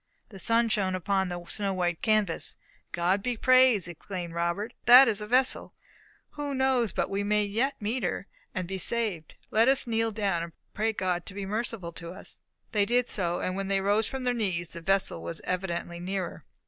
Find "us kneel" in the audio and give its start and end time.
9.67-10.09